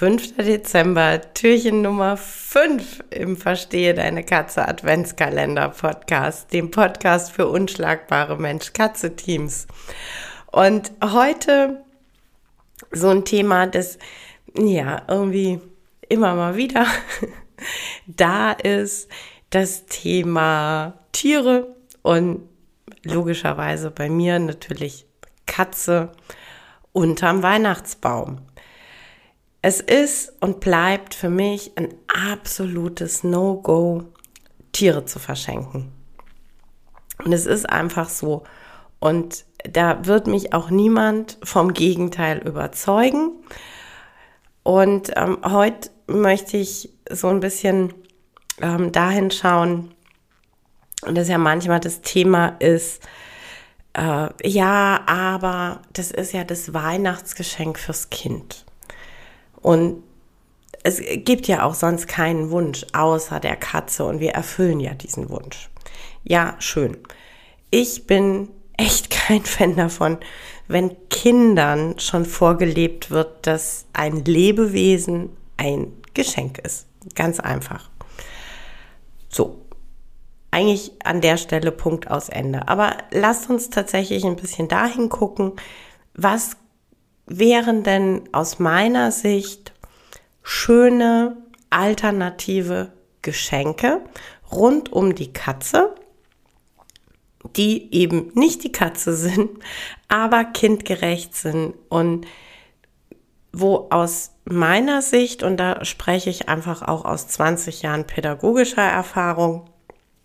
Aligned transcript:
5. 0.00 0.36
Dezember, 0.38 1.20
Türchen 1.34 1.82
Nummer 1.82 2.16
5 2.16 3.04
im 3.10 3.36
Verstehe 3.36 3.92
deine 3.92 4.24
Katze 4.24 4.66
Adventskalender 4.66 5.68
Podcast, 5.68 6.54
dem 6.54 6.70
Podcast 6.70 7.32
für 7.32 7.46
unschlagbare 7.48 8.38
Mensch-Katze-Teams. 8.38 9.66
Und 10.46 10.90
heute 11.04 11.84
so 12.90 13.10
ein 13.10 13.26
Thema, 13.26 13.66
das 13.66 13.98
ja 14.56 15.02
irgendwie 15.06 15.60
immer 16.08 16.34
mal 16.34 16.56
wieder 16.56 16.86
da 18.06 18.52
ist, 18.52 19.10
das 19.50 19.84
Thema 19.84 20.94
Tiere 21.12 21.76
und 22.00 22.48
logischerweise 23.02 23.90
bei 23.90 24.08
mir 24.08 24.38
natürlich 24.38 25.04
Katze 25.44 26.12
unterm 26.92 27.42
Weihnachtsbaum. 27.42 28.38
Es 29.62 29.80
ist 29.80 30.32
und 30.40 30.60
bleibt 30.60 31.14
für 31.14 31.28
mich 31.28 31.72
ein 31.76 31.88
absolutes 32.08 33.24
No-Go, 33.24 34.04
Tiere 34.72 35.04
zu 35.04 35.18
verschenken. 35.18 35.92
Und 37.24 37.32
es 37.32 37.44
ist 37.44 37.68
einfach 37.68 38.08
so. 38.08 38.44
Und 39.00 39.44
da 39.70 40.06
wird 40.06 40.26
mich 40.26 40.54
auch 40.54 40.70
niemand 40.70 41.36
vom 41.42 41.74
Gegenteil 41.74 42.38
überzeugen. 42.38 43.32
Und 44.62 45.10
ähm, 45.16 45.38
heute 45.44 45.90
möchte 46.06 46.56
ich 46.56 46.90
so 47.10 47.28
ein 47.28 47.40
bisschen 47.40 47.92
ähm, 48.62 48.92
dahin 48.92 49.30
schauen, 49.30 49.94
und 51.02 51.16
das 51.16 51.28
ja 51.28 51.38
manchmal 51.38 51.80
das 51.80 52.02
Thema 52.02 52.56
ist, 52.58 53.02
äh, 53.94 54.28
ja, 54.46 55.00
aber 55.06 55.80
das 55.94 56.10
ist 56.10 56.32
ja 56.32 56.44
das 56.44 56.74
Weihnachtsgeschenk 56.74 57.78
fürs 57.78 58.10
Kind. 58.10 58.66
Und 59.62 60.02
es 60.82 61.00
gibt 61.24 61.46
ja 61.46 61.64
auch 61.64 61.74
sonst 61.74 62.08
keinen 62.08 62.50
Wunsch 62.50 62.86
außer 62.92 63.40
der 63.40 63.56
Katze 63.56 64.04
und 64.04 64.20
wir 64.20 64.30
erfüllen 64.32 64.80
ja 64.80 64.94
diesen 64.94 65.28
Wunsch. 65.28 65.68
Ja, 66.24 66.56
schön. 66.58 66.96
Ich 67.70 68.06
bin 68.06 68.48
echt 68.76 69.10
kein 69.10 69.44
Fan 69.44 69.76
davon, 69.76 70.18
wenn 70.68 70.96
Kindern 71.08 71.98
schon 71.98 72.24
vorgelebt 72.24 73.10
wird, 73.10 73.46
dass 73.46 73.86
ein 73.92 74.24
Lebewesen 74.24 75.30
ein 75.56 75.92
Geschenk 76.14 76.58
ist. 76.58 76.86
Ganz 77.14 77.40
einfach. 77.40 77.90
So. 79.28 79.56
Eigentlich 80.52 80.92
an 81.04 81.20
der 81.20 81.36
Stelle 81.36 81.70
Punkt 81.70 82.10
aus 82.10 82.28
Ende. 82.28 82.66
Aber 82.66 82.96
lasst 83.12 83.48
uns 83.50 83.70
tatsächlich 83.70 84.24
ein 84.24 84.34
bisschen 84.34 84.66
dahin 84.66 85.08
gucken, 85.08 85.52
was 86.14 86.56
wären 87.30 87.84
denn 87.84 88.28
aus 88.32 88.58
meiner 88.58 89.12
Sicht 89.12 89.72
schöne 90.42 91.36
alternative 91.70 92.92
Geschenke 93.22 94.00
rund 94.50 94.92
um 94.92 95.14
die 95.14 95.32
Katze, 95.32 95.94
die 97.56 97.94
eben 97.94 98.32
nicht 98.34 98.64
die 98.64 98.72
Katze 98.72 99.14
sind, 99.14 99.50
aber 100.08 100.44
kindgerecht 100.44 101.34
sind 101.34 101.74
und 101.88 102.26
wo 103.52 103.88
aus 103.90 104.32
meiner 104.44 105.02
Sicht, 105.02 105.42
und 105.42 105.56
da 105.56 105.84
spreche 105.84 106.30
ich 106.30 106.48
einfach 106.48 106.82
auch 106.82 107.04
aus 107.04 107.28
20 107.28 107.82
Jahren 107.82 108.06
pädagogischer 108.06 108.82
Erfahrung, 108.82 109.70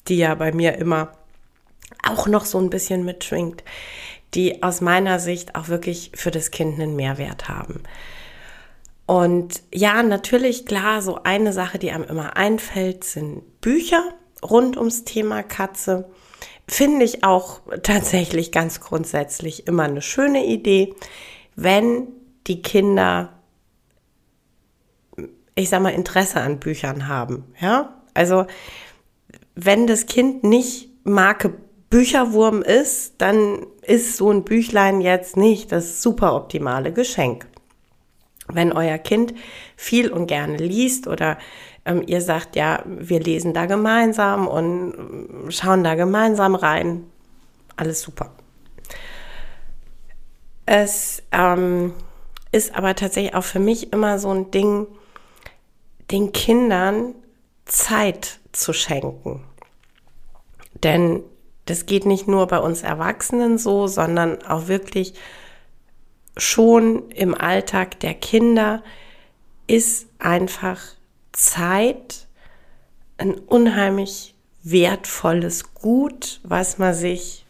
die 0.07 0.17
ja 0.17 0.35
bei 0.35 0.51
mir 0.51 0.77
immer 0.77 1.11
auch 2.07 2.27
noch 2.27 2.45
so 2.45 2.59
ein 2.59 2.69
bisschen 2.69 3.03
mitschwingt, 3.03 3.63
die 4.35 4.61
aus 4.61 4.81
meiner 4.81 5.19
Sicht 5.19 5.55
auch 5.55 5.69
wirklich 5.69 6.11
für 6.13 6.31
das 6.31 6.51
Kind 6.51 6.79
einen 6.79 6.95
Mehrwert 6.95 7.47
haben. 7.47 7.81
Und 9.05 9.61
ja, 9.73 10.01
natürlich, 10.03 10.65
klar, 10.65 11.01
so 11.01 11.23
eine 11.23 11.53
Sache, 11.53 11.77
die 11.79 11.91
einem 11.91 12.03
immer 12.03 12.37
einfällt, 12.37 13.03
sind 13.03 13.61
Bücher 13.61 14.03
rund 14.43 14.77
ums 14.77 15.03
Thema 15.05 15.43
Katze. 15.43 16.09
Finde 16.67 17.05
ich 17.05 17.23
auch 17.23 17.61
tatsächlich 17.83 18.51
ganz 18.51 18.81
grundsätzlich 18.81 19.67
immer 19.67 19.83
eine 19.83 20.01
schöne 20.01 20.45
Idee, 20.45 20.95
wenn 21.55 22.07
die 22.47 22.61
Kinder, 22.61 23.33
ich 25.53 25.69
sag 25.69 25.81
mal, 25.81 25.89
Interesse 25.89 26.41
an 26.41 26.59
Büchern 26.59 27.07
haben. 27.07 27.45
Ja, 27.61 28.01
also 28.15 28.47
wenn 29.53 29.87
das 29.87 30.07
Kind 30.07 30.43
nicht 30.43 30.89
Marke 31.03 31.53
Bücherwurm 31.89 32.61
ist, 32.61 33.13
dann 33.19 33.65
ist 33.87 34.17
so 34.17 34.31
ein 34.31 34.43
Büchlein 34.43 35.01
jetzt 35.01 35.37
nicht 35.37 35.71
das 35.71 36.01
super 36.01 36.35
optimale 36.35 36.91
Geschenk. 36.91 37.47
Wenn 38.47 38.71
euer 38.71 38.97
Kind 38.97 39.33
viel 39.75 40.11
und 40.11 40.27
gerne 40.27 40.57
liest 40.57 41.07
oder 41.07 41.37
ähm, 41.85 42.03
ihr 42.05 42.21
sagt, 42.21 42.55
ja, 42.55 42.83
wir 42.85 43.19
lesen 43.19 43.53
da 43.53 43.65
gemeinsam 43.65 44.47
und 44.47 44.93
schauen 45.49 45.83
da 45.83 45.95
gemeinsam 45.95 46.55
rein, 46.55 47.05
alles 47.75 48.01
super. 48.01 48.31
Es 50.65 51.21
ähm, 51.31 51.93
ist 52.51 52.75
aber 52.75 52.95
tatsächlich 52.95 53.35
auch 53.35 53.43
für 53.43 53.59
mich 53.59 53.93
immer 53.93 54.17
so 54.17 54.31
ein 54.31 54.51
Ding, 54.51 54.87
den 56.11 56.31
Kindern 56.31 57.13
Zeit 57.65 58.39
zu 58.51 58.73
schenken. 58.73 59.43
Denn 60.83 61.23
das 61.65 61.85
geht 61.85 62.05
nicht 62.05 62.27
nur 62.27 62.47
bei 62.47 62.59
uns 62.59 62.83
Erwachsenen 62.83 63.57
so, 63.57 63.87
sondern 63.87 64.41
auch 64.43 64.67
wirklich 64.67 65.13
schon 66.37 67.09
im 67.11 67.33
Alltag 67.33 67.99
der 67.99 68.13
Kinder 68.13 68.83
ist 69.67 70.07
einfach 70.19 70.81
Zeit 71.31 72.27
ein 73.17 73.33
unheimlich 73.33 74.35
wertvolles 74.63 75.73
Gut, 75.73 76.39
was 76.43 76.77
man 76.77 76.93
sich 76.93 77.45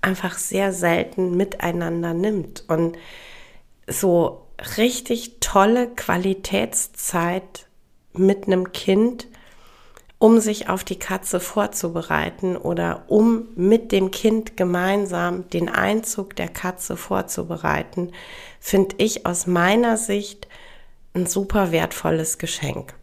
einfach 0.00 0.38
sehr 0.38 0.72
selten 0.72 1.36
miteinander 1.36 2.14
nimmt. 2.14 2.64
Und 2.68 2.96
so 3.86 4.46
richtig 4.76 5.38
tolle 5.40 5.88
Qualitätszeit 5.88 7.66
mit 8.12 8.46
einem 8.46 8.72
Kind 8.72 9.26
um 10.22 10.38
sich 10.38 10.68
auf 10.68 10.84
die 10.84 11.00
Katze 11.00 11.40
vorzubereiten 11.40 12.56
oder 12.56 13.02
um 13.08 13.48
mit 13.56 13.90
dem 13.90 14.12
Kind 14.12 14.56
gemeinsam 14.56 15.50
den 15.50 15.68
Einzug 15.68 16.36
der 16.36 16.46
Katze 16.46 16.96
vorzubereiten, 16.96 18.12
finde 18.60 18.94
ich 18.98 19.26
aus 19.26 19.48
meiner 19.48 19.96
Sicht 19.96 20.46
ein 21.12 21.26
super 21.26 21.72
wertvolles 21.72 22.38
Geschenk. 22.38 22.94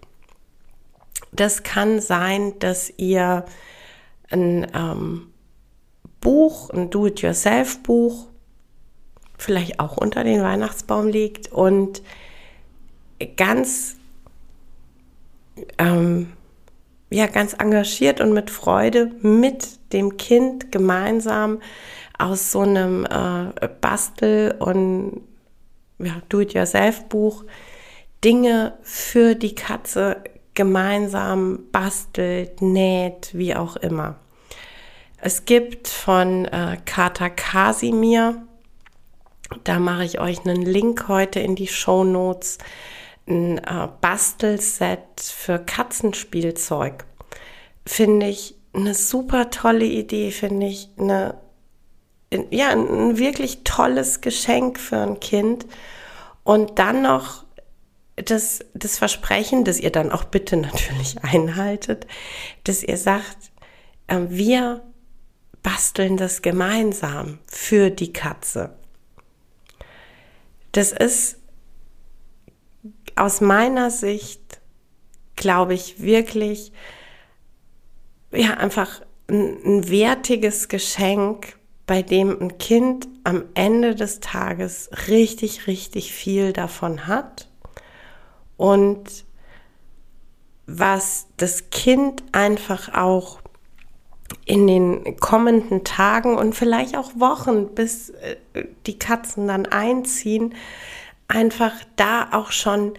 Das 1.34 1.64
kann 1.64 2.00
sein, 2.00 2.58
dass 2.60 2.90
ihr 2.96 3.44
ein 4.32 4.66
ähm, 4.74 5.28
Buch, 6.22 6.70
ein 6.70 6.90
Do-it-yourself-Buch, 6.90 8.28
vielleicht 9.38 9.82
auch 9.82 9.98
unter 9.98 10.24
den 10.24 10.42
Weihnachtsbaum 10.42 11.10
legt 11.10 11.52
und 11.52 12.02
ganz 13.36 13.98
ähm, 15.78 16.32
ja 17.10 17.28
ganz 17.28 17.54
engagiert 17.54 18.22
und 18.22 18.34
mit 18.34 18.50
Freude 18.50 19.12
mit 19.22 19.80
dem 19.94 20.18
Kind 20.18 20.72
gemeinsam 20.72 21.62
aus 22.18 22.52
so 22.52 22.62
einem 22.62 23.06
äh, 23.06 23.68
Bastel- 23.82 24.56
und 24.60 25.22
ja, 26.00 26.22
Do-it-yourself-Buch 26.30 27.46
Dinge 28.24 28.78
für 28.82 29.36
die 29.36 29.56
Katze 29.56 30.18
gemeinsam 30.54 31.60
bastelt, 31.72 32.62
näht, 32.62 33.30
wie 33.34 33.56
auch 33.56 33.78
immer. 33.78 34.16
Es 35.22 35.46
gibt 35.46 35.88
von 35.88 36.46
äh, 36.46 36.78
Kater 36.86 37.30
Kasimir, 37.30 38.44
da 39.64 39.80
mache 39.80 40.04
ich 40.04 40.20
euch 40.20 40.46
einen 40.46 40.62
Link 40.62 41.08
heute 41.08 41.40
in 41.40 41.56
die 41.56 41.68
Show 41.68 42.04
Notes, 42.04 42.58
ein 43.30 43.60
äh, 43.60 43.88
Bastelset 44.02 45.20
für 45.20 45.60
Katzenspielzeug. 45.60 47.06
Finde 47.86 48.28
ich 48.28 48.56
eine 48.74 48.94
super 48.94 49.50
tolle 49.50 49.86
Idee, 49.86 50.32
finde 50.32 50.68
ich 50.68 50.90
eine, 50.98 51.38
ja, 52.52 52.70
ein 52.70 53.18
wirklich 53.18 53.64
tolles 53.64 54.22
Geschenk 54.22 54.80
für 54.80 54.98
ein 54.98 55.20
Kind. 55.20 55.66
Und 56.44 56.80
dann 56.80 57.02
noch 57.02 57.46
das, 58.16 58.60
das 58.74 58.98
Versprechen, 58.98 59.64
das 59.64 59.80
ihr 59.80 59.92
dann 59.92 60.12
auch 60.12 60.26
bitte 60.26 60.58
natürlich 60.58 61.16
einhaltet, 61.24 62.08
dass 62.64 62.84
ihr 62.84 62.98
sagt, 62.98 63.52
äh, 64.08 64.20
wir 64.28 64.84
basteln 65.64 66.18
das 66.18 66.42
gemeinsam 66.42 67.40
für 67.48 67.90
die 67.90 68.14
Katze. 68.14 68.76
Das 70.72 70.92
ist 70.92 71.39
aus 73.20 73.42
meiner 73.42 73.92
Sicht 73.92 74.60
glaube 75.36 75.74
ich 75.74 76.02
wirklich, 76.02 76.72
ja, 78.32 78.56
einfach 78.56 79.02
ein, 79.28 79.58
ein 79.64 79.90
wertiges 79.90 80.68
Geschenk, 80.68 81.58
bei 81.86 82.02
dem 82.02 82.40
ein 82.40 82.58
Kind 82.58 83.08
am 83.24 83.44
Ende 83.56 83.96
des 83.96 84.20
Tages 84.20 84.90
richtig, 85.08 85.66
richtig 85.66 86.14
viel 86.14 86.54
davon 86.54 87.08
hat. 87.08 87.50
Und 88.58 89.26
was 90.68 91.28
das 91.38 91.72
Kind 91.72 92.24
einfach 92.32 92.94
auch 92.94 93.40
in 94.46 94.68
den 94.68 95.18
kommenden 95.18 95.84
Tagen 95.84 96.38
und 96.38 96.54
vielleicht 96.54 96.96
auch 96.96 97.12
Wochen, 97.16 97.74
bis 97.74 98.10
äh, 98.12 98.36
die 98.86 99.00
Katzen 99.00 99.48
dann 99.48 99.66
einziehen, 99.66 100.54
einfach 101.30 101.74
da 101.96 102.30
auch 102.34 102.52
schon 102.52 102.96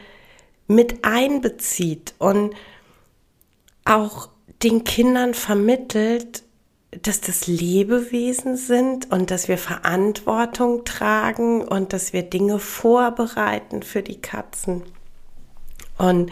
mit 0.67 1.05
einbezieht 1.05 2.15
und 2.19 2.55
auch 3.85 4.29
den 4.63 4.85
Kindern 4.85 5.35
vermittelt, 5.35 6.45
dass 7.03 7.21
das 7.21 7.47
Lebewesen 7.47 8.57
sind 8.57 9.11
und 9.13 9.31
dass 9.31 9.49
wir 9.49 9.59
Verantwortung 9.59 10.85
tragen 10.85 11.63
und 11.63 11.93
dass 11.93 12.13
wir 12.13 12.23
Dinge 12.23 12.59
vorbereiten 12.59 13.83
für 13.83 14.03
die 14.03 14.21
Katzen. 14.21 14.83
Und 15.99 16.31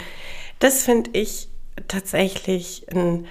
das 0.58 0.82
finde 0.82 1.10
ich 1.12 1.48
tatsächlich 1.86 2.86
ein, 2.92 3.26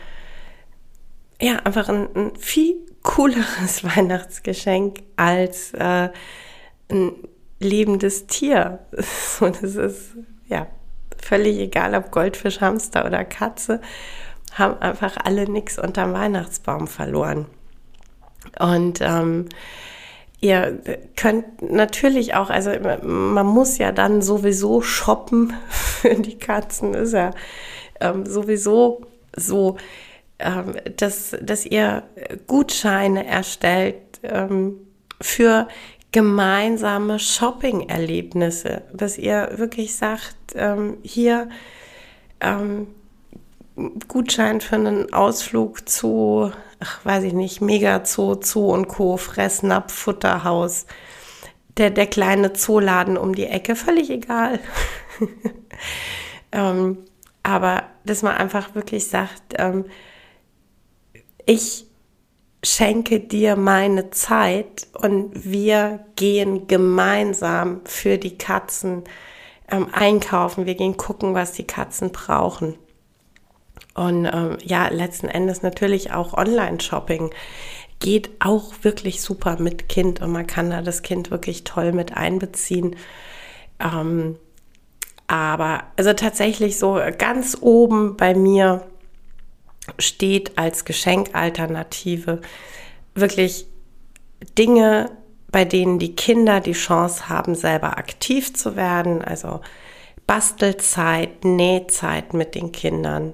ja, 1.42 1.58
einfach 1.58 1.90
ein, 1.90 2.08
ein 2.16 2.36
viel 2.38 2.76
cooleres 3.04 3.84
Weihnachtsgeschenk 3.96 5.04
als 5.16 5.74
äh, 5.74 6.10
ein 6.90 7.12
lebendes 7.60 8.28
Tier. 8.28 8.80
So, 9.40 9.50
das 9.50 9.76
ist 9.76 10.16
ja 10.48 10.68
völlig 11.18 11.58
egal, 11.60 11.96
ob 11.96 12.12
Goldfisch, 12.12 12.62
Hamster 12.62 13.06
oder 13.06 13.26
Katze, 13.26 13.82
haben 14.54 14.80
einfach 14.80 15.18
alle 15.24 15.50
nichts 15.50 15.78
unterm 15.78 16.14
Weihnachtsbaum 16.14 16.88
verloren. 16.88 17.46
Und 18.60 19.02
ähm, 19.02 19.50
ihr 20.40 20.80
könnt 21.16 21.62
natürlich 21.62 22.34
auch, 22.36 22.50
also 22.50 22.72
man 23.04 23.46
muss 23.46 23.78
ja 23.78 23.92
dann 23.92 24.22
sowieso 24.22 24.82
shoppen 24.82 25.54
für 25.70 26.16
die 26.16 26.38
Katzen, 26.38 26.94
ist 26.94 27.14
ja 27.14 27.32
ähm, 28.00 28.26
sowieso 28.26 29.02
so, 29.36 29.78
ähm, 30.40 30.76
dass, 30.98 31.36
dass 31.42 31.66
ihr 31.66 32.04
Gutscheine 32.48 33.26
erstellt 33.26 34.20
ähm, 34.24 34.78
für 35.20 35.68
gemeinsame 36.18 37.20
Shopping-Erlebnisse, 37.20 38.82
dass 38.92 39.20
ihr 39.20 39.52
wirklich 39.58 39.96
sagt, 39.96 40.36
ähm, 40.56 40.98
hier 41.04 41.48
ähm, 42.40 42.88
Gutschein 44.08 44.60
für 44.60 44.78
einen 44.78 45.14
Ausflug 45.14 45.88
zu, 45.88 46.52
ach, 46.80 47.06
weiß 47.06 47.24
ich 47.24 47.34
nicht, 47.34 47.62
Mega 47.62 48.04
Zoo, 48.04 48.42
Zoo 48.42 48.74
und 48.74 48.88
Co., 48.88 49.18
Fressnapf, 49.18 49.94
Futterhaus, 49.94 50.88
der, 51.78 51.92
der 51.92 52.08
kleine 52.08 52.54
Zooladen 52.54 53.16
um 53.16 53.36
die 53.36 53.46
Ecke, 53.46 53.76
völlig 53.76 54.10
egal. 54.10 54.60
ähm, 56.52 56.98
aber 57.44 57.84
dass 58.06 58.24
man 58.24 58.36
einfach 58.36 58.74
wirklich 58.74 59.08
sagt, 59.08 59.54
ähm, 59.60 59.86
ich 61.46 61.87
schenke 62.68 63.20
dir 63.20 63.56
meine 63.56 64.10
Zeit 64.12 64.88
und 64.94 65.32
wir 65.34 66.06
gehen 66.16 66.68
gemeinsam 66.68 67.82
für 67.86 68.18
die 68.18 68.38
Katzen 68.38 69.04
ähm, 69.72 69.88
einkaufen. 69.92 70.66
Wir 70.66 70.76
gehen 70.76 70.98
gucken, 70.98 71.34
was 71.34 71.54
die 71.54 71.66
Katzen 71.68 72.12
brauchen. 72.12 72.76
Und 73.94 74.26
ähm, 74.26 74.58
ja, 74.64 74.88
letzten 74.90 75.28
Endes 75.28 75.64
natürlich 75.64 76.12
auch 76.12 76.34
Online-Shopping 76.34 77.32
geht 78.00 78.30
auch 78.40 78.74
wirklich 78.84 79.22
super 79.22 79.58
mit 79.60 79.90
Kind 79.90 80.22
und 80.22 80.32
man 80.32 80.46
kann 80.46 80.70
da 80.70 80.82
das 80.82 81.02
Kind 81.02 81.32
wirklich 81.32 81.64
toll 81.64 81.94
mit 81.94 82.16
einbeziehen. 82.16 82.96
Ähm, 83.80 84.38
aber 85.26 85.84
also 85.98 86.14
tatsächlich 86.14 86.78
so 86.78 87.00
ganz 87.18 87.58
oben 87.60 88.16
bei 88.16 88.36
mir 88.36 88.88
steht 90.00 90.58
als 90.58 90.86
Geschenkalternative 90.86 92.42
wirklich 93.16 93.68
Dinge, 94.58 95.12
bei 95.50 95.66
denen 95.66 96.00
die 96.00 96.16
Kinder 96.16 96.60
die 96.60 96.74
Chance 96.74 97.30
haben, 97.30 97.56
selber 97.56 97.98
aktiv 97.98 98.54
zu 98.54 98.76
werden, 98.76 99.22
also 99.22 99.62
Bastelzeit, 100.28 101.46
Nähzeit 101.46 102.34
mit 102.34 102.54
den 102.54 102.72
Kindern 102.72 103.34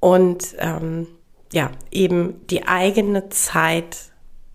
und 0.00 0.54
ähm, 0.58 1.08
ja, 1.52 1.70
eben 1.90 2.46
die 2.48 2.66
eigene 2.66 3.28
Zeit 3.30 3.96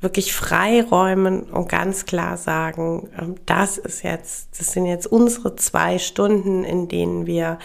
wirklich 0.01 0.34
freiräumen 0.34 1.44
und 1.44 1.68
ganz 1.68 2.06
klar 2.06 2.38
sagen, 2.38 3.10
ähm, 3.19 3.36
das 3.46 3.78
ist 3.78 4.04
jetzt, 4.04 4.60
das 4.60 4.72
sind 4.72 4.86
jetzt 4.86 5.07
unsere 5.07 5.56
zwei 5.56 6.00
Stunden, 6.00 6.63
in 6.63 6.88
denen 6.88 7.25
wir 7.25 7.60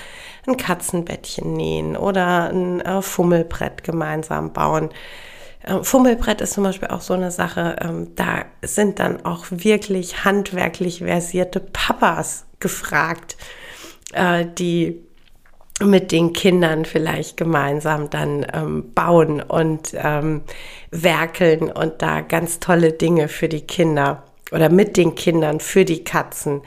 ein 0.47 0.57
Katzenbettchen 0.57 1.53
nähen 1.53 1.97
oder 1.97 2.51
ein 2.51 2.81
äh, 2.81 3.03
Fummelbrett 3.03 3.85
gemeinsam 3.85 4.53
bauen. 4.53 4.91
Ähm, 5.65 5.85
Fummelbrett 5.85 6.41
ist 6.41 6.55
zum 6.55 6.65
Beispiel 6.65 6.89
auch 6.89 7.03
so 7.03 7.15
eine 7.15 7.31
Sache, 7.31 7.77
ähm, 7.81 8.15
da 8.17 8.45
sind 8.63 8.99
dann 8.99 9.25
auch 9.25 9.47
wirklich 9.51 10.25
handwerklich 10.25 10.99
versierte 10.99 11.61
Papas 11.61 12.47
gefragt, 12.59 13.37
äh, 14.13 14.45
die 14.59 15.04
mit 15.83 16.13
den 16.13 16.33
Kindern 16.33 16.85
vielleicht 16.85 17.37
gemeinsam 17.37 18.09
dann 18.11 18.47
ähm, 18.53 18.93
bauen 18.95 19.43
und 19.43 19.93
ähm, 19.95 20.43
werkeln 20.91 21.71
und 21.71 22.01
da 22.01 22.21
ganz 22.21 22.61
tolle 22.61 22.93
Dinge 22.93 23.29
für 23.29 23.49
die 23.49 23.63
Kinder 23.63 24.23
oder 24.53 24.69
mit 24.69 24.97
den 24.97 25.17
Kindern 25.17 25.59
für 25.59 25.85
die 25.85 26.05
Katzen 26.05 26.63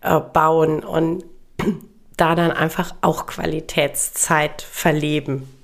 äh, 0.00 0.20
bauen 0.20 0.82
und 0.82 1.24
da 2.16 2.34
dann 2.34 2.50
einfach 2.50 2.94
auch 3.02 3.26
Qualitätszeit 3.26 4.62
verleben. 4.62 5.55